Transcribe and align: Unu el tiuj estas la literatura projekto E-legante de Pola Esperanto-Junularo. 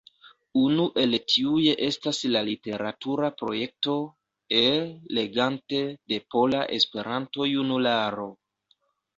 Unu 0.59 0.85
el 1.01 1.17
tiuj 1.33 1.65
estas 1.87 2.21
la 2.35 2.41
literatura 2.47 3.29
projekto 3.41 3.95
E-legante 4.63 5.83
de 6.15 6.19
Pola 6.37 6.67
Esperanto-Junularo. 6.81 8.31